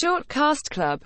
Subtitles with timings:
[0.00, 0.96] Shortcast Club.